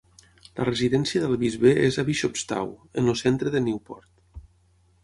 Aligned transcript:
La 0.59 0.65
residència 0.69 1.21
del 1.25 1.37
bisbe 1.43 1.75
és 1.89 2.01
a 2.01 2.07
Bishopstow, 2.09 2.73
en 3.03 3.13
el 3.15 3.21
centre 3.25 3.57
de 3.59 3.67
Newport. 3.69 4.45